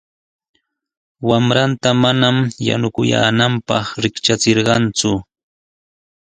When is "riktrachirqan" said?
4.03-4.83